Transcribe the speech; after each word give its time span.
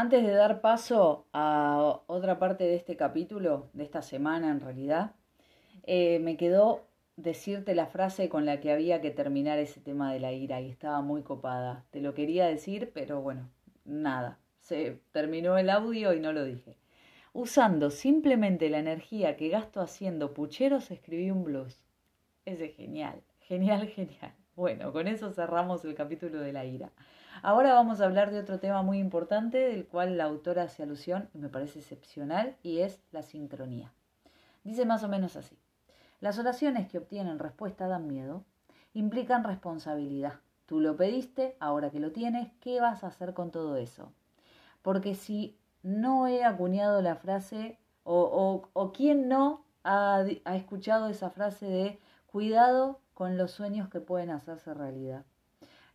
Antes 0.00 0.24
de 0.24 0.30
dar 0.32 0.60
paso 0.60 1.26
a 1.32 2.02
otra 2.06 2.38
parte 2.38 2.62
de 2.62 2.76
este 2.76 2.96
capítulo, 2.96 3.68
de 3.72 3.82
esta 3.82 4.00
semana 4.00 4.48
en 4.48 4.60
realidad, 4.60 5.16
eh, 5.88 6.20
me 6.20 6.36
quedó 6.36 6.86
decirte 7.16 7.74
la 7.74 7.88
frase 7.88 8.28
con 8.28 8.46
la 8.46 8.60
que 8.60 8.70
había 8.70 9.00
que 9.00 9.10
terminar 9.10 9.58
ese 9.58 9.80
tema 9.80 10.12
de 10.12 10.20
la 10.20 10.30
ira 10.30 10.60
y 10.60 10.70
estaba 10.70 11.00
muy 11.00 11.22
copada. 11.22 11.84
Te 11.90 12.00
lo 12.00 12.14
quería 12.14 12.46
decir, 12.46 12.92
pero 12.94 13.22
bueno, 13.22 13.50
nada. 13.84 14.38
Se 14.60 15.00
terminó 15.10 15.58
el 15.58 15.68
audio 15.68 16.14
y 16.14 16.20
no 16.20 16.32
lo 16.32 16.44
dije. 16.44 16.76
Usando 17.32 17.90
simplemente 17.90 18.70
la 18.70 18.78
energía 18.78 19.36
que 19.36 19.48
gasto 19.48 19.80
haciendo 19.80 20.32
pucheros, 20.32 20.92
escribí 20.92 21.32
un 21.32 21.42
blues. 21.42 21.82
Ese 22.44 22.66
es 22.66 22.76
genial, 22.76 23.20
genial, 23.40 23.88
genial. 23.88 24.32
Bueno, 24.54 24.92
con 24.92 25.08
eso 25.08 25.32
cerramos 25.32 25.84
el 25.84 25.96
capítulo 25.96 26.38
de 26.38 26.52
la 26.52 26.64
ira. 26.64 26.92
Ahora 27.42 27.72
vamos 27.72 28.00
a 28.00 28.04
hablar 28.04 28.30
de 28.30 28.40
otro 28.40 28.58
tema 28.58 28.82
muy 28.82 28.98
importante 28.98 29.58
del 29.58 29.86
cual 29.86 30.16
la 30.16 30.24
autora 30.24 30.64
hace 30.64 30.82
alusión 30.82 31.28
y 31.34 31.38
me 31.38 31.48
parece 31.48 31.78
excepcional 31.78 32.56
y 32.62 32.80
es 32.80 33.00
la 33.12 33.22
sincronía. 33.22 33.92
Dice 34.64 34.84
más 34.84 35.04
o 35.04 35.08
menos 35.08 35.36
así. 35.36 35.56
Las 36.20 36.38
oraciones 36.38 36.88
que 36.88 36.98
obtienen 36.98 37.38
respuesta 37.38 37.86
dan 37.86 38.08
miedo, 38.08 38.44
implican 38.92 39.44
responsabilidad. 39.44 40.34
Tú 40.66 40.80
lo 40.80 40.96
pediste, 40.96 41.56
ahora 41.60 41.90
que 41.90 42.00
lo 42.00 42.10
tienes, 42.10 42.50
¿qué 42.60 42.80
vas 42.80 43.04
a 43.04 43.08
hacer 43.08 43.34
con 43.34 43.50
todo 43.50 43.76
eso? 43.76 44.12
Porque 44.82 45.14
si 45.14 45.56
no 45.82 46.26
he 46.26 46.44
acuñado 46.44 47.00
la 47.02 47.14
frase, 47.14 47.78
o, 48.02 48.68
o, 48.72 48.92
quién 48.92 49.28
no 49.28 49.64
ha, 49.84 50.24
ha 50.44 50.56
escuchado 50.56 51.08
esa 51.08 51.30
frase 51.30 51.66
de 51.66 52.00
cuidado 52.26 53.00
con 53.14 53.36
los 53.36 53.52
sueños 53.52 53.88
que 53.88 54.00
pueden 54.00 54.30
hacerse 54.30 54.74
realidad. 54.74 55.24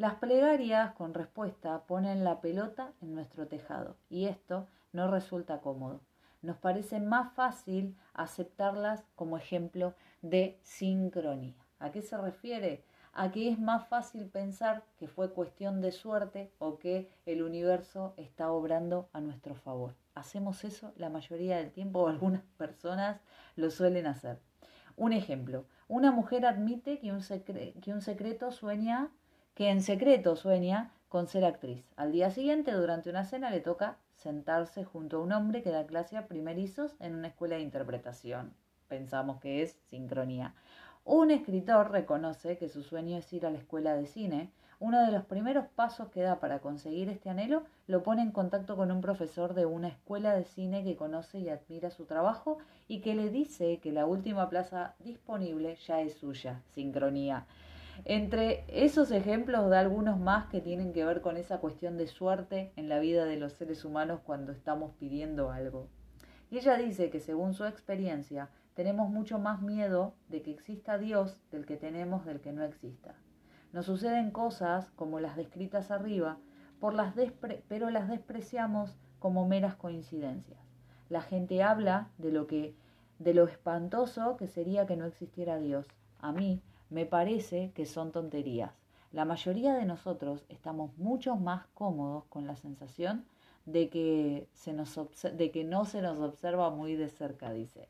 Las 0.00 0.14
plegarias 0.14 0.94
con 0.94 1.12
respuesta 1.12 1.82
ponen 1.86 2.24
la 2.24 2.40
pelota 2.40 2.94
en 3.02 3.14
nuestro 3.14 3.48
tejado 3.48 3.98
y 4.08 4.28
esto 4.28 4.66
no 4.94 5.10
resulta 5.10 5.60
cómodo. 5.60 6.00
Nos 6.40 6.56
parece 6.56 7.00
más 7.00 7.34
fácil 7.34 7.94
aceptarlas 8.14 9.04
como 9.14 9.36
ejemplo 9.36 9.92
de 10.22 10.58
sincronía. 10.62 11.54
¿A 11.78 11.90
qué 11.90 12.00
se 12.00 12.16
refiere? 12.16 12.82
A 13.12 13.30
que 13.30 13.50
es 13.50 13.58
más 13.58 13.88
fácil 13.88 14.30
pensar 14.30 14.84
que 14.96 15.06
fue 15.06 15.34
cuestión 15.34 15.82
de 15.82 15.92
suerte 15.92 16.50
o 16.58 16.78
que 16.78 17.10
el 17.26 17.42
universo 17.42 18.14
está 18.16 18.50
obrando 18.50 19.10
a 19.12 19.20
nuestro 19.20 19.54
favor. 19.54 19.96
Hacemos 20.14 20.64
eso 20.64 20.94
la 20.96 21.10
mayoría 21.10 21.58
del 21.58 21.72
tiempo 21.72 22.00
o 22.00 22.08
algunas 22.08 22.40
personas 22.56 23.20
lo 23.54 23.70
suelen 23.70 24.06
hacer. 24.06 24.40
Un 24.96 25.12
ejemplo, 25.12 25.66
una 25.88 26.10
mujer 26.10 26.46
admite 26.46 26.98
que 27.00 27.12
un, 27.12 27.20
que 27.82 27.92
un 27.92 28.00
secreto 28.00 28.50
sueña, 28.50 29.10
que 29.54 29.70
en 29.70 29.82
secreto 29.82 30.36
sueña 30.36 30.92
con 31.08 31.26
ser 31.26 31.44
actriz. 31.44 31.84
Al 31.96 32.12
día 32.12 32.30
siguiente, 32.30 32.72
durante 32.72 33.10
una 33.10 33.24
cena, 33.24 33.50
le 33.50 33.60
toca 33.60 33.96
sentarse 34.14 34.84
junto 34.84 35.16
a 35.16 35.20
un 35.20 35.32
hombre 35.32 35.62
que 35.62 35.70
da 35.70 35.86
clase 35.86 36.16
a 36.16 36.26
primerizos 36.26 36.96
en 37.00 37.14
una 37.14 37.28
escuela 37.28 37.56
de 37.56 37.62
interpretación 37.62 38.54
pensamos 38.90 39.40
que 39.40 39.62
es 39.62 39.78
sincronía. 39.88 40.52
Un 41.06 41.30
escritor 41.30 41.90
reconoce 41.90 42.58
que 42.58 42.68
su 42.68 42.82
sueño 42.82 43.16
es 43.16 43.32
ir 43.32 43.46
a 43.46 43.50
la 43.50 43.56
escuela 43.56 43.94
de 43.94 44.06
cine. 44.06 44.50
Uno 44.80 45.00
de 45.04 45.12
los 45.12 45.24
primeros 45.24 45.66
pasos 45.68 46.08
que 46.08 46.20
da 46.20 46.40
para 46.40 46.58
conseguir 46.58 47.08
este 47.08 47.30
anhelo 47.30 47.64
lo 47.86 48.02
pone 48.02 48.22
en 48.22 48.32
contacto 48.32 48.76
con 48.76 48.90
un 48.90 49.00
profesor 49.00 49.54
de 49.54 49.64
una 49.64 49.88
escuela 49.88 50.34
de 50.34 50.44
cine 50.44 50.84
que 50.84 50.96
conoce 50.96 51.38
y 51.38 51.48
admira 51.48 51.90
su 51.90 52.04
trabajo 52.04 52.58
y 52.88 53.00
que 53.00 53.14
le 53.14 53.30
dice 53.30 53.78
que 53.78 53.92
la 53.92 54.06
última 54.06 54.48
plaza 54.50 54.94
disponible 54.98 55.76
ya 55.86 56.00
es 56.02 56.14
suya. 56.14 56.60
Sincronía. 56.74 57.46
Entre 58.04 58.64
esos 58.68 59.10
ejemplos 59.10 59.68
da 59.68 59.80
algunos 59.80 60.18
más 60.18 60.46
que 60.46 60.60
tienen 60.60 60.92
que 60.92 61.04
ver 61.04 61.20
con 61.20 61.36
esa 61.36 61.58
cuestión 61.58 61.96
de 61.96 62.06
suerte 62.06 62.72
en 62.76 62.88
la 62.88 62.98
vida 62.98 63.24
de 63.24 63.36
los 63.36 63.52
seres 63.52 63.84
humanos 63.84 64.20
cuando 64.24 64.52
estamos 64.52 64.92
pidiendo 64.98 65.50
algo. 65.50 65.88
Y 66.50 66.58
ella 66.58 66.76
dice 66.76 67.10
que 67.10 67.20
según 67.20 67.54
su 67.54 67.64
experiencia, 67.64 68.48
tenemos 68.74 69.10
mucho 69.10 69.38
más 69.38 69.62
miedo 69.62 70.14
de 70.28 70.42
que 70.42 70.50
exista 70.50 70.98
Dios 70.98 71.38
del 71.50 71.66
que 71.66 71.76
tenemos 71.76 72.24
del 72.24 72.40
que 72.40 72.52
no 72.52 72.64
exista. 72.64 73.14
Nos 73.72 73.86
suceden 73.86 74.30
cosas 74.30 74.90
como 74.96 75.20
las 75.20 75.36
descritas 75.36 75.90
arriba, 75.90 76.38
por 76.80 76.94
las 76.94 77.14
pero 77.68 77.90
las 77.90 78.08
despreciamos 78.08 78.96
como 79.18 79.46
meras 79.46 79.76
coincidencias. 79.76 80.58
La 81.08 81.20
gente 81.20 81.62
habla 81.62 82.08
de 82.18 82.32
lo 82.32 82.46
que 82.46 82.74
de 83.18 83.34
lo 83.34 83.44
espantoso 83.44 84.38
que 84.38 84.48
sería 84.48 84.86
que 84.86 84.96
no 84.96 85.04
existiera 85.04 85.58
Dios. 85.58 85.86
A 86.20 86.32
mí 86.32 86.62
me 86.90 87.06
parece 87.06 87.72
que 87.74 87.86
son 87.86 88.12
tonterías. 88.12 88.72
La 89.12 89.24
mayoría 89.24 89.74
de 89.74 89.86
nosotros 89.86 90.44
estamos 90.48 90.96
mucho 90.98 91.36
más 91.36 91.66
cómodos 91.74 92.24
con 92.26 92.46
la 92.46 92.56
sensación 92.56 93.24
de 93.66 93.88
que, 93.88 94.46
se 94.54 94.72
nos 94.72 94.98
de 95.22 95.50
que 95.50 95.64
no 95.64 95.84
se 95.84 96.02
nos 96.02 96.18
observa 96.18 96.70
muy 96.70 96.96
de 96.96 97.08
cerca, 97.08 97.52
dice 97.52 97.88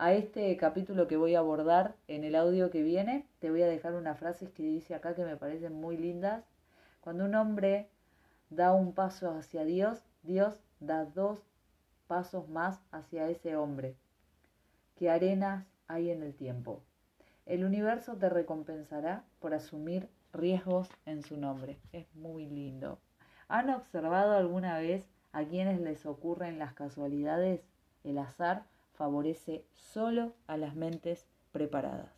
a 0.00 0.14
este 0.14 0.56
capítulo 0.56 1.06
que 1.06 1.18
voy 1.18 1.34
a 1.34 1.40
abordar 1.40 1.94
en 2.08 2.24
el 2.24 2.34
audio 2.34 2.70
que 2.70 2.82
viene, 2.82 3.26
te 3.38 3.50
voy 3.50 3.60
a 3.60 3.66
dejar 3.66 3.92
unas 3.92 4.18
frases 4.18 4.48
que 4.50 4.62
dice 4.62 4.94
acá 4.94 5.14
que 5.14 5.26
me 5.26 5.36
parecen 5.36 5.74
muy 5.74 5.98
lindas. 5.98 6.42
Cuando 7.02 7.26
un 7.26 7.34
hombre 7.34 7.86
da 8.48 8.72
un 8.72 8.94
paso 8.94 9.30
hacia 9.30 9.66
Dios, 9.66 9.98
Dios 10.22 10.58
da 10.80 11.04
dos 11.04 11.40
pasos 12.06 12.48
más 12.48 12.80
hacia 12.92 13.28
ese 13.28 13.56
hombre. 13.56 13.94
¿Qué 14.96 15.10
arenas 15.10 15.66
hay 15.86 16.08
en 16.08 16.22
el 16.22 16.34
tiempo? 16.34 16.80
El 17.50 17.64
universo 17.64 18.14
te 18.16 18.28
recompensará 18.28 19.24
por 19.40 19.54
asumir 19.54 20.08
riesgos 20.32 20.88
en 21.04 21.24
su 21.24 21.36
nombre. 21.36 21.80
Es 21.92 22.06
muy 22.14 22.46
lindo. 22.46 23.00
¿Han 23.48 23.70
observado 23.70 24.36
alguna 24.36 24.78
vez 24.78 25.10
a 25.32 25.42
quienes 25.42 25.80
les 25.80 26.06
ocurren 26.06 26.60
las 26.60 26.74
casualidades, 26.74 27.62
el 28.04 28.18
azar 28.18 28.66
favorece 28.94 29.64
solo 29.74 30.32
a 30.46 30.56
las 30.56 30.76
mentes 30.76 31.26
preparadas. 31.50 32.12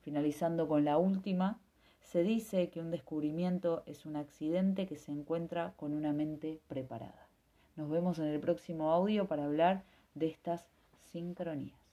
Finalizando 0.00 0.66
con 0.66 0.84
la 0.84 0.98
última, 0.98 1.60
se 2.00 2.24
dice 2.24 2.68
que 2.70 2.80
un 2.80 2.90
descubrimiento 2.90 3.84
es 3.86 4.06
un 4.06 4.16
accidente 4.16 4.88
que 4.88 4.96
se 4.96 5.12
encuentra 5.12 5.74
con 5.76 5.94
una 5.94 6.12
mente 6.12 6.60
preparada. 6.66 7.28
Nos 7.76 7.88
vemos 7.88 8.18
en 8.18 8.26
el 8.26 8.40
próximo 8.40 8.90
audio 8.90 9.28
para 9.28 9.44
hablar 9.44 9.84
de 10.14 10.26
estas 10.26 10.66
sincronías. 11.12 11.83